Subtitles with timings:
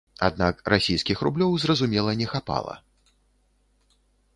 [0.27, 2.77] Аднак расійскіх рублёў, зразумела не хапала.